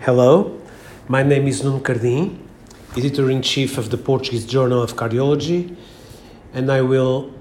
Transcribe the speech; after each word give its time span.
Hello, 0.00 0.60
my 1.08 1.22
name 1.22 1.46
is 1.46 1.64
Nuno 1.64 1.78
Cardim, 1.78 2.38
editor 2.94 3.30
in 3.30 3.40
chief 3.40 3.78
of 3.78 3.88
the 3.88 3.96
Portuguese 3.96 4.44
Journal 4.44 4.82
of 4.82 4.96
Cardiology, 4.96 5.74
and 6.52 6.70
I 6.70 6.82
will, 6.82 7.32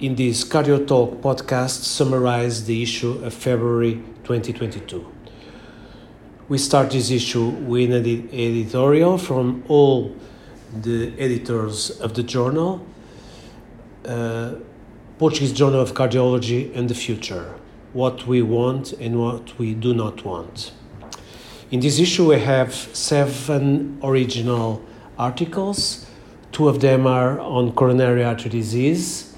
in 0.00 0.16
this 0.16 0.42
Cardio 0.42 0.84
Talk 0.84 1.20
podcast, 1.20 1.84
summarize 1.84 2.64
the 2.64 2.82
issue 2.82 3.22
of 3.22 3.32
February 3.32 4.02
2022. 4.24 5.06
We 6.48 6.58
start 6.58 6.90
this 6.90 7.12
issue 7.12 7.48
with 7.48 7.92
an 7.92 8.04
edi- 8.04 8.28
editorial 8.32 9.16
from 9.16 9.62
all 9.68 10.16
the 10.82 11.12
editors 11.16 11.90
of 12.00 12.14
the 12.14 12.24
journal, 12.24 12.84
uh, 14.04 14.54
Portuguese 15.18 15.52
Journal 15.52 15.80
of 15.80 15.94
Cardiology 15.94 16.74
and 16.76 16.88
the 16.88 16.94
Future, 16.94 17.54
what 17.92 18.26
we 18.26 18.42
want 18.42 18.94
and 18.94 19.20
what 19.20 19.56
we 19.60 19.74
do 19.74 19.94
not 19.94 20.24
want. 20.24 20.72
In 21.70 21.78
this 21.78 22.00
issue, 22.00 22.30
we 22.30 22.40
have 22.40 22.74
seven 22.74 24.00
original 24.02 24.82
articles. 25.16 26.04
Two 26.50 26.68
of 26.68 26.80
them 26.80 27.06
are 27.06 27.38
on 27.38 27.70
coronary 27.70 28.24
artery 28.24 28.50
disease, 28.50 29.36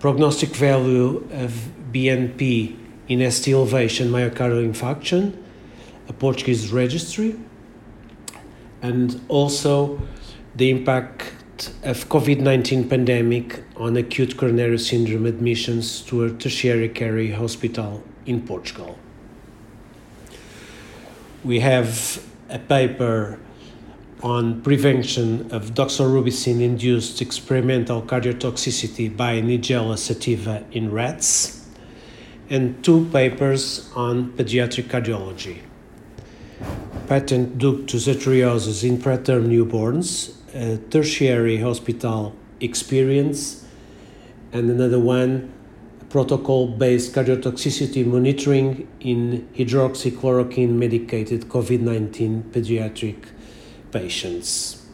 prognostic 0.00 0.56
value 0.56 1.18
of 1.32 1.52
BNP 1.92 2.74
in 3.08 3.30
ST 3.30 3.54
elevation 3.54 4.08
myocardial 4.08 4.64
infarction, 4.66 5.36
a 6.08 6.14
Portuguese 6.14 6.72
registry, 6.72 7.38
and 8.80 9.20
also 9.28 10.00
the 10.54 10.70
impact 10.70 11.72
of 11.82 12.08
COVID-19 12.08 12.88
pandemic 12.88 13.62
on 13.76 13.98
acute 13.98 14.38
coronary 14.38 14.78
syndrome 14.78 15.26
admissions 15.26 16.00
to 16.06 16.24
a 16.24 16.30
tertiary 16.30 16.88
care 16.88 17.34
hospital 17.34 18.02
in 18.24 18.40
Portugal 18.40 18.98
we 21.44 21.60
have 21.60 22.24
a 22.48 22.58
paper 22.58 23.38
on 24.22 24.62
prevention 24.62 25.52
of 25.52 25.74
doxorubicin 25.74 26.62
induced 26.62 27.20
experimental 27.20 28.00
cardiotoxicity 28.00 29.14
by 29.14 29.42
Nigella 29.42 29.98
sativa 29.98 30.64
in 30.72 30.90
rats, 30.90 31.68
and 32.48 32.82
two 32.82 33.04
papers 33.12 33.90
on 33.94 34.32
pediatric 34.32 34.84
cardiology. 34.84 35.60
Patent 37.06 37.58
ductus 37.58 38.08
arteriosus 38.08 38.82
in 38.82 38.96
preterm 38.96 39.48
newborns, 39.48 40.32
a 40.54 40.78
tertiary 40.88 41.58
hospital 41.58 42.34
experience, 42.60 43.66
and 44.52 44.70
another 44.70 44.98
one 44.98 45.52
protocol 46.14 46.68
based 46.68 47.12
cardiotoxicity 47.12 48.06
monitoring 48.06 48.86
in 49.00 49.48
hydroxychloroquine 49.56 50.68
medicated 50.68 51.48
COVID 51.48 51.80
19 51.80 52.52
pediatric 52.52 53.16
patients. 53.90 54.86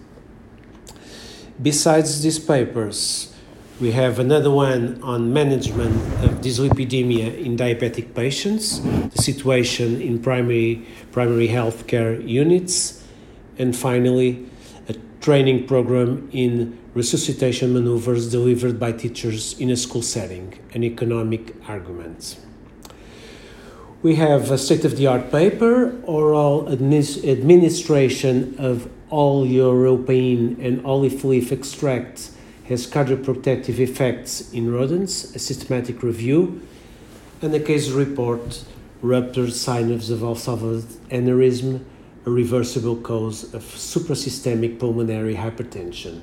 Besides 1.60 2.22
these 2.22 2.38
papers, 2.38 3.34
we 3.82 3.92
have 3.92 4.18
another 4.18 4.50
one 4.50 4.98
on 5.02 5.30
management 5.30 5.94
of 6.24 6.40
dyslipidemia 6.40 7.38
in 7.44 7.54
diabetic 7.54 8.14
patients, 8.14 8.80
the 8.80 9.20
situation 9.20 10.00
in 10.00 10.22
primary, 10.22 10.86
primary 11.12 11.48
healthcare 11.48 12.16
units, 12.26 13.04
and 13.58 13.76
finally, 13.76 14.48
a 14.88 14.94
training 15.20 15.66
program 15.66 16.28
in 16.32 16.78
resuscitation 16.94 17.72
maneuvers 17.72 18.30
delivered 18.30 18.80
by 18.80 18.92
teachers 18.92 19.58
in 19.58 19.70
a 19.70 19.76
school 19.76 20.02
setting, 20.02 20.58
an 20.74 20.82
economic 20.82 21.54
argument. 21.68 22.38
We 24.02 24.16
have 24.16 24.50
a 24.50 24.56
state 24.56 24.84
of 24.84 24.96
the 24.96 25.06
art 25.06 25.30
paper, 25.30 26.00
oral 26.04 26.64
administ- 26.64 27.28
administration 27.28 28.54
of 28.58 28.90
Olea 29.10 29.62
europaea 29.62 30.64
and 30.64 30.84
olive 30.86 31.24
leaf 31.24 31.52
extract 31.52 32.30
has 32.64 32.86
cardioprotective 32.86 33.78
effects 33.78 34.52
in 34.52 34.72
rodents, 34.72 35.34
a 35.34 35.38
systematic 35.38 36.04
review, 36.04 36.62
and 37.42 37.52
a 37.52 37.58
case 37.58 37.90
report, 37.90 38.64
ruptured 39.02 39.52
sinus 39.52 40.08
of 40.08 40.20
valsalva 40.20 40.80
aneurysm, 41.10 41.84
a 42.26 42.30
reversible 42.30 42.96
cause 42.96 43.54
of 43.54 43.62
suprasystemic 43.62 44.78
pulmonary 44.78 45.36
hypertension. 45.36 46.20